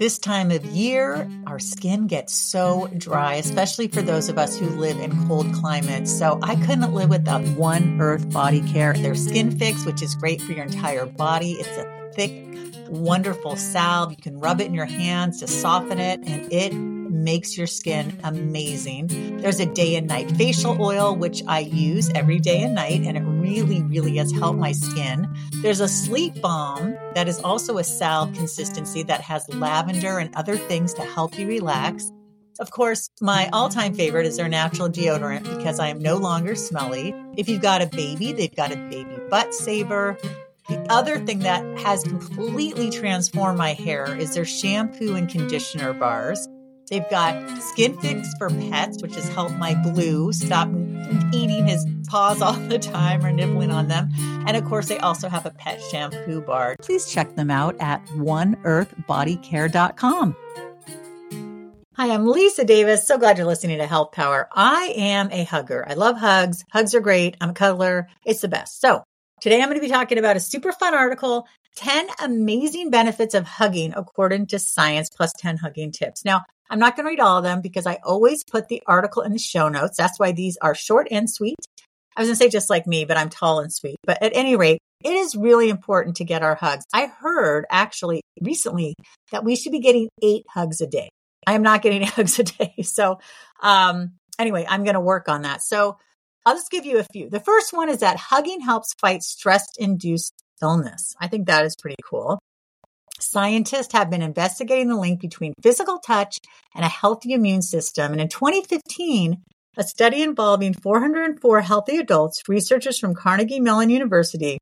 This 0.00 0.18
time 0.18 0.50
of 0.50 0.64
year, 0.64 1.30
our 1.46 1.58
skin 1.58 2.06
gets 2.06 2.32
so 2.32 2.88
dry, 2.96 3.34
especially 3.34 3.86
for 3.86 4.00
those 4.00 4.30
of 4.30 4.38
us 4.38 4.56
who 4.56 4.66
live 4.66 4.98
in 4.98 5.28
cold 5.28 5.52
climates. 5.52 6.10
So 6.10 6.38
I 6.42 6.56
couldn't 6.56 6.94
live 6.94 7.10
without 7.10 7.42
One 7.48 8.00
Earth 8.00 8.32
Body 8.32 8.62
Care. 8.62 8.94
Their 8.94 9.14
Skin 9.14 9.58
Fix, 9.58 9.84
which 9.84 10.00
is 10.00 10.14
great 10.14 10.40
for 10.40 10.52
your 10.52 10.64
entire 10.64 11.04
body. 11.04 11.52
It's 11.52 11.68
a 11.76 12.12
thick, 12.14 12.32
wonderful 12.88 13.56
salve. 13.56 14.12
You 14.12 14.16
can 14.16 14.40
rub 14.40 14.62
it 14.62 14.68
in 14.68 14.72
your 14.72 14.86
hands 14.86 15.40
to 15.40 15.46
soften 15.46 15.98
it, 15.98 16.20
and 16.24 16.50
it 16.50 16.72
makes 17.24 17.56
your 17.56 17.66
skin 17.66 18.18
amazing. 18.24 19.38
There's 19.38 19.60
a 19.60 19.66
day 19.66 19.96
and 19.96 20.06
night 20.06 20.30
facial 20.32 20.80
oil, 20.80 21.14
which 21.14 21.42
I 21.46 21.60
use 21.60 22.10
every 22.14 22.38
day 22.38 22.62
and 22.62 22.74
night, 22.74 23.02
and 23.02 23.16
it 23.16 23.22
really, 23.22 23.82
really 23.82 24.16
has 24.16 24.32
helped 24.32 24.58
my 24.58 24.72
skin. 24.72 25.28
There's 25.62 25.80
a 25.80 25.88
sleep 25.88 26.40
balm 26.40 26.96
that 27.14 27.28
is 27.28 27.38
also 27.40 27.78
a 27.78 27.84
salve 27.84 28.34
consistency 28.34 29.02
that 29.04 29.20
has 29.20 29.48
lavender 29.48 30.18
and 30.18 30.34
other 30.34 30.56
things 30.56 30.94
to 30.94 31.02
help 31.02 31.38
you 31.38 31.46
relax. 31.46 32.10
Of 32.58 32.70
course, 32.70 33.08
my 33.20 33.48
all 33.52 33.68
time 33.68 33.94
favorite 33.94 34.26
is 34.26 34.36
their 34.36 34.48
natural 34.48 34.88
deodorant 34.88 35.44
because 35.56 35.78
I 35.78 35.88
am 35.88 35.98
no 35.98 36.16
longer 36.16 36.54
smelly. 36.54 37.14
If 37.36 37.48
you've 37.48 37.62
got 37.62 37.80
a 37.80 37.86
baby, 37.86 38.32
they've 38.32 38.54
got 38.54 38.72
a 38.72 38.76
baby 38.76 39.16
butt 39.30 39.54
saver. 39.54 40.18
The 40.68 40.86
other 40.90 41.18
thing 41.18 41.40
that 41.40 41.64
has 41.78 42.02
completely 42.02 42.90
transformed 42.90 43.58
my 43.58 43.72
hair 43.72 44.14
is 44.16 44.34
their 44.34 44.44
shampoo 44.44 45.14
and 45.14 45.28
conditioner 45.28 45.92
bars. 45.92 46.46
They've 46.90 47.08
got 47.08 47.62
Skin 47.62 47.96
Fix 48.00 48.34
for 48.36 48.50
pets, 48.50 49.00
which 49.00 49.14
has 49.14 49.28
helped 49.28 49.54
my 49.54 49.80
blue 49.80 50.32
stop 50.32 50.68
eating 51.32 51.68
his 51.68 51.86
paws 52.08 52.42
all 52.46 52.54
the 52.54 52.80
time 52.80 53.24
or 53.24 53.30
nibbling 53.30 53.70
on 53.70 53.86
them. 53.86 54.08
And 54.46 54.56
of 54.56 54.64
course, 54.64 54.88
they 54.88 54.98
also 54.98 55.28
have 55.28 55.46
a 55.46 55.50
pet 55.50 55.80
shampoo 55.80 56.40
bar. 56.40 56.74
Please 56.82 57.08
check 57.08 57.36
them 57.36 57.48
out 57.48 57.76
at 57.78 58.04
oneearthbodycare.com. 58.08 60.36
Hi, 61.94 62.10
I'm 62.10 62.26
Lisa 62.26 62.64
Davis. 62.64 63.06
So 63.06 63.18
glad 63.18 63.38
you're 63.38 63.46
listening 63.46 63.78
to 63.78 63.86
Health 63.86 64.10
Power. 64.10 64.48
I 64.52 64.92
am 64.96 65.30
a 65.30 65.44
hugger. 65.44 65.88
I 65.88 65.94
love 65.94 66.16
hugs. 66.16 66.64
Hugs 66.72 66.96
are 66.96 67.00
great. 67.00 67.36
I'm 67.40 67.50
a 67.50 67.54
cuddler. 67.54 68.08
It's 68.24 68.40
the 68.40 68.48
best. 68.48 68.80
So 68.80 69.04
today 69.40 69.62
I'm 69.62 69.68
going 69.68 69.78
to 69.78 69.86
be 69.86 69.92
talking 69.92 70.18
about 70.18 70.36
a 70.36 70.40
super 70.40 70.72
fun 70.72 70.94
article 70.94 71.46
10 71.76 72.08
amazing 72.20 72.90
benefits 72.90 73.34
of 73.34 73.44
hugging 73.44 73.92
according 73.94 74.48
to 74.48 74.58
science 74.58 75.08
plus 75.08 75.32
10 75.38 75.58
hugging 75.58 75.92
tips. 75.92 76.24
Now, 76.24 76.42
I'm 76.70 76.78
not 76.78 76.96
going 76.96 77.04
to 77.04 77.10
read 77.10 77.20
all 77.20 77.38
of 77.38 77.44
them 77.44 77.60
because 77.60 77.86
I 77.86 77.98
always 78.04 78.44
put 78.44 78.68
the 78.68 78.82
article 78.86 79.22
in 79.22 79.32
the 79.32 79.38
show 79.38 79.68
notes. 79.68 79.96
That's 79.96 80.18
why 80.18 80.32
these 80.32 80.56
are 80.62 80.74
short 80.74 81.08
and 81.10 81.28
sweet. 81.28 81.56
I 82.16 82.22
was 82.22 82.28
going 82.28 82.38
to 82.38 82.44
say 82.44 82.48
just 82.48 82.70
like 82.70 82.86
me, 82.86 83.04
but 83.04 83.16
I'm 83.16 83.28
tall 83.28 83.60
and 83.60 83.72
sweet. 83.72 83.96
But 84.04 84.22
at 84.22 84.32
any 84.34 84.56
rate, 84.56 84.78
it 85.04 85.12
is 85.12 85.34
really 85.34 85.68
important 85.68 86.16
to 86.16 86.24
get 86.24 86.42
our 86.42 86.54
hugs. 86.54 86.84
I 86.92 87.06
heard 87.06 87.66
actually 87.70 88.22
recently 88.40 88.94
that 89.32 89.44
we 89.44 89.56
should 89.56 89.72
be 89.72 89.80
getting 89.80 90.08
eight 90.22 90.44
hugs 90.48 90.80
a 90.80 90.86
day. 90.86 91.08
I 91.46 91.54
am 91.54 91.62
not 91.62 91.82
getting 91.82 92.02
hugs 92.06 92.38
a 92.38 92.44
day. 92.44 92.74
So, 92.82 93.18
um, 93.62 94.12
anyway, 94.38 94.64
I'm 94.68 94.84
going 94.84 94.94
to 94.94 95.00
work 95.00 95.28
on 95.28 95.42
that. 95.42 95.62
So 95.62 95.98
I'll 96.46 96.54
just 96.54 96.70
give 96.70 96.86
you 96.86 96.98
a 96.98 97.06
few. 97.12 97.28
The 97.28 97.40
first 97.40 97.72
one 97.72 97.88
is 97.88 98.00
that 98.00 98.16
hugging 98.16 98.60
helps 98.60 98.94
fight 99.00 99.22
stress 99.22 99.66
induced 99.78 100.34
illness. 100.62 101.14
I 101.20 101.28
think 101.28 101.46
that 101.46 101.64
is 101.64 101.76
pretty 101.76 101.96
cool. 102.04 102.38
Scientists 103.22 103.92
have 103.92 104.10
been 104.10 104.22
investigating 104.22 104.88
the 104.88 104.96
link 104.96 105.20
between 105.20 105.52
physical 105.62 105.98
touch 105.98 106.38
and 106.74 106.84
a 106.84 106.88
healthy 106.88 107.32
immune 107.32 107.62
system. 107.62 108.12
And 108.12 108.20
in 108.20 108.28
2015, 108.28 109.42
a 109.76 109.84
study 109.84 110.22
involving 110.22 110.74
404 110.74 111.60
healthy 111.60 111.98
adults, 111.98 112.42
researchers 112.48 112.98
from 112.98 113.14
Carnegie 113.14 113.60
Mellon 113.60 113.90
University 113.90 114.58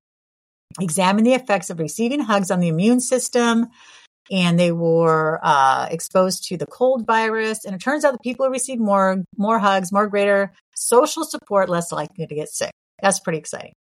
examined 0.80 1.26
the 1.26 1.34
effects 1.34 1.70
of 1.70 1.78
receiving 1.78 2.20
hugs 2.20 2.50
on 2.50 2.60
the 2.60 2.68
immune 2.68 3.00
system. 3.00 3.68
And 4.30 4.58
they 4.58 4.72
were 4.72 5.40
uh, 5.42 5.88
exposed 5.90 6.44
to 6.48 6.58
the 6.58 6.66
cold 6.66 7.06
virus. 7.06 7.64
And 7.64 7.74
it 7.74 7.80
turns 7.80 8.04
out 8.04 8.12
the 8.12 8.18
people 8.18 8.44
who 8.44 8.52
received 8.52 8.80
more, 8.80 9.24
more 9.38 9.58
hugs, 9.58 9.90
more 9.90 10.06
greater 10.06 10.52
social 10.74 11.24
support, 11.24 11.70
less 11.70 11.90
likely 11.92 12.26
to 12.26 12.34
get 12.34 12.50
sick. 12.50 12.70
That's 13.00 13.20
pretty 13.20 13.38
exciting. 13.38 13.72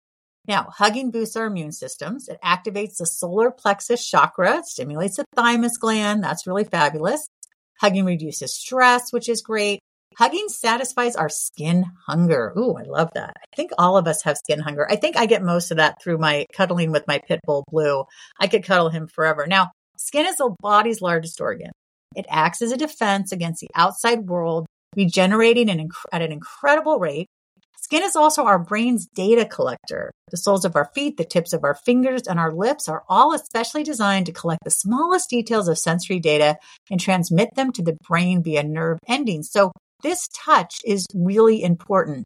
Now, 0.48 0.70
hugging 0.72 1.12
boosts 1.12 1.36
our 1.36 1.46
immune 1.46 1.74
systems. 1.74 2.30
It 2.30 2.40
activates 2.44 2.98
the 2.98 3.06
solar 3.06 3.52
plexus 3.52 4.06
chakra, 4.08 4.64
stimulates 4.64 5.18
the 5.18 5.26
thymus 5.36 5.78
gland. 5.78 6.24
That's 6.24 6.48
really 6.48 6.64
fabulous. 6.64 7.28
Hugging 7.82 8.06
reduces 8.06 8.56
stress, 8.56 9.12
which 9.12 9.30
is 9.30 9.42
great. 9.42 9.80
Hugging 10.18 10.48
satisfies 10.50 11.16
our 11.16 11.30
skin 11.30 11.86
hunger. 12.08 12.52
Ooh, 12.58 12.76
I 12.76 12.84
love 12.84 13.12
that. 13.14 13.34
I 13.36 13.56
think 13.56 13.72
all 13.78 13.98
of 13.98 14.08
us 14.08 14.24
have 14.24 14.38
skin 14.38 14.60
hunger. 14.60 14.90
I 14.90 14.96
think 14.96 15.16
I 15.16 15.28
get 15.28 15.44
most 15.44 15.70
of 15.70 15.78
that 15.78 16.02
through 16.02 16.18
my 16.18 16.46
cuddling 16.54 16.92
with 16.92 17.08
my 17.08 17.20
pit 17.20 17.40
bull 17.46 17.64
blue. 17.70 18.06
I 18.40 18.48
could 18.48 18.64
cuddle 18.64 18.90
him 18.90 19.08
forever. 19.08 19.46
Now, 19.46 19.72
skin 19.98 20.26
is 20.26 20.38
the 20.38 20.56
body's 20.60 21.02
largest 21.02 21.40
organ. 21.40 21.72
It 22.16 22.26
acts 22.30 22.64
as 22.64 22.72
a 22.72 22.78
defense 22.78 23.32
against 23.32 23.62
the 23.62 23.70
outside 23.76 24.28
world, 24.28 24.66
regenerating 24.96 25.70
an 25.70 25.88
inc- 25.88 26.06
at 26.12 26.24
an 26.24 26.32
incredible 26.32 26.98
rate. 26.98 27.28
Skin 27.88 28.04
is 28.04 28.18
also 28.18 28.44
our 28.44 28.60
brain's 28.60 29.08
data 29.08 29.46
collector. 29.46 30.12
The 30.30 30.36
soles 30.36 30.66
of 30.66 30.76
our 30.76 30.92
feet, 30.94 31.16
the 31.16 31.24
tips 31.24 31.54
of 31.54 31.64
our 31.64 31.74
fingers, 31.74 32.24
and 32.24 32.38
our 32.38 32.54
lips 32.54 32.90
are 32.90 33.06
all 33.08 33.34
especially 33.34 33.84
designed 33.84 34.26
to 34.26 34.34
collect 34.34 34.66
the 34.66 34.72
smallest 34.72 35.30
details 35.30 35.70
of 35.70 35.78
sensory 35.78 36.20
data 36.20 36.58
and 36.92 37.00
transmit 37.00 37.56
them 37.56 37.72
to 37.72 37.82
the 37.82 37.96
brain 38.06 38.44
via 38.44 38.64
nerve 38.64 39.00
endings. 39.08 39.50
So 39.50 39.72
this 40.04 40.28
touch 40.34 40.82
is 40.84 41.06
really 41.16 41.64
important. 41.64 42.26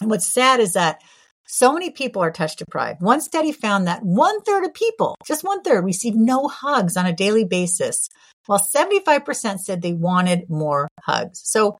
And 0.00 0.08
what's 0.08 0.26
sad 0.26 0.58
is 0.58 0.72
that 0.72 1.02
so 1.46 1.74
many 1.74 1.90
people 1.90 2.22
are 2.22 2.30
touch 2.30 2.56
deprived. 2.56 3.02
One 3.02 3.20
study 3.20 3.52
found 3.52 3.88
that 3.88 4.02
one 4.02 4.40
third 4.40 4.64
of 4.64 4.72
people, 4.72 5.16
just 5.26 5.44
one 5.44 5.60
third, 5.60 5.84
receive 5.84 6.14
no 6.14 6.48
hugs 6.48 6.96
on 6.96 7.04
a 7.04 7.12
daily 7.12 7.44
basis, 7.44 8.08
while 8.46 8.58
75% 8.74 9.58
said 9.58 9.82
they 9.82 9.92
wanted 9.92 10.48
more 10.48 10.88
hugs. 11.02 11.42
So 11.44 11.78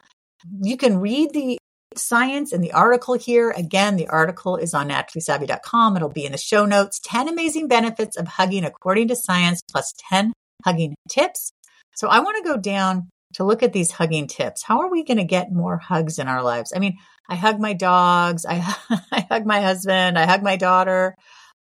you 0.60 0.76
can 0.76 0.98
read 0.98 1.32
the 1.32 1.58
science 1.98 2.52
in 2.52 2.60
the 2.60 2.72
article 2.72 3.14
here. 3.14 3.50
Again, 3.50 3.96
the 3.96 4.08
article 4.08 4.56
is 4.56 4.74
on 4.74 4.88
naturallysavvy.com. 4.88 5.96
It'll 5.96 6.08
be 6.08 6.24
in 6.24 6.32
the 6.32 6.38
show 6.38 6.64
notes. 6.64 7.00
10 7.04 7.28
amazing 7.28 7.68
benefits 7.68 8.16
of 8.16 8.26
hugging 8.26 8.64
according 8.64 9.08
to 9.08 9.16
science 9.16 9.60
plus 9.70 9.92
10 10.10 10.32
hugging 10.64 10.94
tips. 11.08 11.52
So 11.94 12.08
I 12.08 12.20
want 12.20 12.36
to 12.36 12.50
go 12.50 12.56
down 12.56 13.10
to 13.34 13.44
look 13.44 13.62
at 13.62 13.72
these 13.72 13.90
hugging 13.90 14.26
tips. 14.26 14.62
How 14.62 14.80
are 14.80 14.90
we 14.90 15.04
going 15.04 15.18
to 15.18 15.24
get 15.24 15.52
more 15.52 15.76
hugs 15.76 16.18
in 16.18 16.28
our 16.28 16.42
lives? 16.42 16.72
I 16.74 16.78
mean, 16.78 16.96
I 17.28 17.34
hug 17.34 17.60
my 17.60 17.72
dogs. 17.74 18.46
I, 18.46 18.56
I 19.12 19.26
hug 19.28 19.46
my 19.46 19.60
husband. 19.60 20.18
I 20.18 20.26
hug 20.26 20.42
my 20.42 20.56
daughter. 20.56 21.14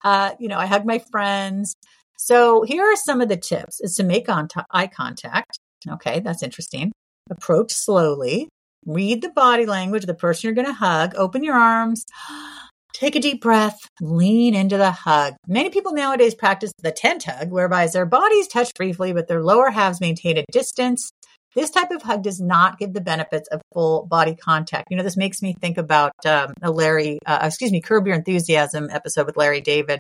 Uh, 0.03 0.33
you 0.39 0.49
know, 0.49 0.59
I 0.59 0.67
hug 0.67 0.84
my 0.84 0.99
friends. 1.11 1.75
So 2.19 2.62
here 2.62 2.84
are 2.84 2.97
some 2.97 3.21
of 3.21 3.28
the 3.28 3.37
tips 3.37 3.81
is 3.81 3.97
to 3.97 4.03
make 4.03 4.28
on 4.28 4.49
t- 4.49 4.61
eye 4.71 4.87
contact. 4.87 5.59
Okay. 5.89 6.21
That's 6.21 6.43
interesting. 6.43 6.93
Approach 7.31 7.73
slowly. 7.73 8.49
Read 8.87 9.22
the 9.22 9.31
body 9.31 9.67
language 9.67 10.03
of 10.03 10.09
the 10.09 10.15
person 10.15 10.49
you're 10.49 10.55
going 10.55 10.67
to 10.67 10.72
hug. 10.72 11.15
Open 11.17 11.45
your 11.45 11.56
arms. 11.56 12.05
Take 12.93 13.17
a 13.17 13.21
deep 13.21 13.43
breath, 13.43 13.77
lean 14.00 14.55
into 14.55 14.77
the 14.77 14.93
hug. 14.93 15.34
Many 15.49 15.71
people 15.71 15.93
nowadays 15.95 16.33
practice 16.33 16.71
the 16.81 16.93
tent 16.93 17.25
hug, 17.25 17.50
whereby 17.50 17.89
their 17.89 18.06
bodies 18.06 18.47
touch 18.47 18.73
briefly, 18.75 19.12
but 19.12 19.27
their 19.27 19.43
lower 19.43 19.71
halves 19.71 20.00
maintain 20.00 20.39
a 20.39 20.44
distance. 20.53 21.11
This 21.56 21.71
type 21.71 21.91
of 21.91 22.03
hug 22.03 22.23
does 22.23 22.41
not 22.41 22.78
give 22.78 22.93
the 22.93 23.00
benefits 23.00 23.49
of 23.49 23.61
full 23.73 24.06
body 24.06 24.37
contact. 24.37 24.89
You 24.91 24.97
know, 24.97 25.03
this 25.03 25.17
makes 25.17 25.43
me 25.43 25.55
think 25.61 25.77
about 25.77 26.12
um, 26.25 26.55
a 26.62 26.71
Larry, 26.71 27.19
uh, 27.27 27.41
excuse 27.43 27.73
me, 27.73 27.81
Curb 27.81 28.06
Your 28.06 28.15
Enthusiasm 28.15 28.89
episode 28.91 29.27
with 29.27 29.37
Larry 29.37 29.61
David, 29.61 29.99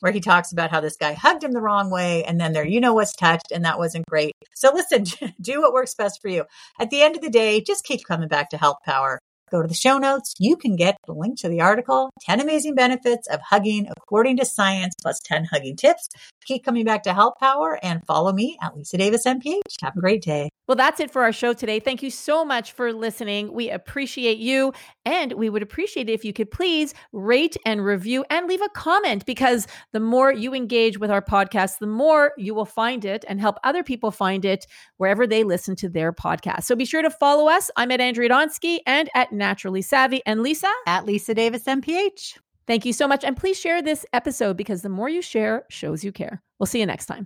where 0.00 0.12
he 0.12 0.20
talks 0.20 0.52
about 0.52 0.70
how 0.70 0.80
this 0.80 0.96
guy 0.96 1.12
hugged 1.12 1.44
him 1.44 1.52
the 1.52 1.60
wrong 1.60 1.90
way 1.90 2.24
and 2.24 2.40
then 2.40 2.52
there 2.52 2.66
you 2.66 2.80
know 2.80 2.94
was 2.94 3.12
touched 3.14 3.52
and 3.52 3.64
that 3.64 3.78
wasn't 3.78 4.06
great. 4.06 4.32
So 4.54 4.72
listen, 4.72 5.04
do 5.40 5.60
what 5.60 5.72
works 5.72 5.94
best 5.94 6.20
for 6.20 6.28
you. 6.28 6.44
At 6.80 6.90
the 6.90 7.02
end 7.02 7.16
of 7.16 7.22
the 7.22 7.30
day, 7.30 7.60
just 7.60 7.84
keep 7.84 8.04
coming 8.06 8.28
back 8.28 8.50
to 8.50 8.58
health 8.58 8.78
power. 8.84 9.18
Go 9.50 9.62
to 9.62 9.68
the 9.68 9.74
show 9.74 9.98
notes. 9.98 10.34
You 10.38 10.56
can 10.56 10.76
get 10.76 10.96
the 11.06 11.12
link 11.12 11.38
to 11.40 11.48
the 11.48 11.60
article 11.60 12.10
10 12.22 12.40
amazing 12.40 12.74
benefits 12.74 13.28
of 13.28 13.40
hugging 13.40 13.86
according 13.88 14.38
to 14.38 14.44
science 14.44 14.94
plus 15.00 15.20
10 15.20 15.44
hugging 15.52 15.76
tips. 15.76 16.08
Keep 16.44 16.64
coming 16.64 16.84
back 16.84 17.02
to 17.04 17.14
Health 17.14 17.34
Power 17.38 17.78
and 17.82 18.04
follow 18.06 18.32
me 18.32 18.58
at 18.62 18.76
Lisa 18.76 18.96
Davis 18.96 19.24
MPH. 19.24 19.60
Have 19.82 19.96
a 19.96 20.00
great 20.00 20.22
day. 20.22 20.48
Well, 20.68 20.76
that's 20.76 20.98
it 20.98 21.12
for 21.12 21.22
our 21.22 21.32
show 21.32 21.52
today. 21.52 21.78
Thank 21.78 22.02
you 22.02 22.10
so 22.10 22.44
much 22.44 22.72
for 22.72 22.92
listening. 22.92 23.52
We 23.52 23.70
appreciate 23.70 24.38
you. 24.38 24.72
And 25.04 25.32
we 25.32 25.48
would 25.48 25.62
appreciate 25.62 26.10
it 26.10 26.12
if 26.12 26.24
you 26.24 26.32
could 26.32 26.50
please 26.50 26.92
rate 27.12 27.56
and 27.64 27.84
review 27.84 28.24
and 28.30 28.48
leave 28.48 28.62
a 28.62 28.68
comment 28.68 29.26
because 29.26 29.68
the 29.92 30.00
more 30.00 30.32
you 30.32 30.54
engage 30.54 30.98
with 30.98 31.10
our 31.10 31.22
podcast, 31.22 31.78
the 31.78 31.86
more 31.86 32.32
you 32.36 32.52
will 32.52 32.64
find 32.64 33.04
it 33.04 33.24
and 33.28 33.40
help 33.40 33.58
other 33.62 33.84
people 33.84 34.10
find 34.10 34.44
it 34.44 34.66
wherever 34.96 35.26
they 35.26 35.44
listen 35.44 35.76
to 35.76 35.88
their 35.88 36.12
podcast. 36.12 36.64
So 36.64 36.74
be 36.74 36.84
sure 36.84 37.02
to 37.02 37.10
follow 37.10 37.48
us. 37.48 37.70
I'm 37.76 37.92
at 37.92 38.00
Andrea 38.00 38.28
Donsky 38.28 38.78
and 38.86 39.08
at 39.14 39.32
Naturally 39.38 39.82
Savvy. 39.82 40.22
And 40.26 40.42
Lisa? 40.42 40.70
At 40.86 41.06
Lisa 41.06 41.34
Davis 41.34 41.64
MPH. 41.64 42.38
Thank 42.66 42.84
you 42.84 42.92
so 42.92 43.06
much. 43.06 43.24
And 43.24 43.36
please 43.36 43.58
share 43.58 43.80
this 43.80 44.04
episode 44.12 44.56
because 44.56 44.82
the 44.82 44.88
more 44.88 45.08
you 45.08 45.22
share 45.22 45.64
shows 45.70 46.04
you 46.04 46.12
care. 46.12 46.42
We'll 46.58 46.66
see 46.66 46.80
you 46.80 46.86
next 46.86 47.06
time. 47.06 47.24